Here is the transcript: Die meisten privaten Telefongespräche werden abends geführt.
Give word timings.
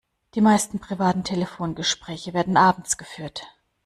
Die 0.33 0.41
meisten 0.41 0.79
privaten 0.79 1.23
Telefongespräche 1.23 2.33
werden 2.33 2.57
abends 2.57 2.97
geführt. 2.97 3.43